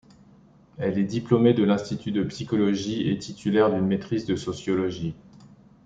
[0.79, 5.13] Elle est diplômée de l’institut de psychologie et titulaire d’une maîtrise de sociologie.